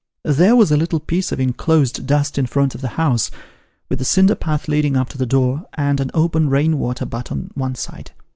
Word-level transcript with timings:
There 0.25 0.55
was 0.55 0.71
a 0.71 0.77
little 0.77 0.99
piece 0.99 1.31
of 1.31 1.39
enclosed 1.39 2.07
dust 2.07 2.39
in 2.39 2.47
front 2.47 2.73
of 2.73 2.81
the 2.81 2.87
house, 2.97 3.29
with 3.87 4.01
a 4.01 4.03
cinder 4.03 4.33
path 4.33 4.67
leading 4.67 4.97
up 4.97 5.09
to 5.09 5.17
the 5.19 5.27
door, 5.27 5.65
and 5.75 5.99
an 5.99 6.09
open 6.15 6.49
rain 6.49 6.79
water 6.79 7.05
butt 7.05 7.31
on 7.31 7.51
one 7.53 7.75
side. 7.75 8.09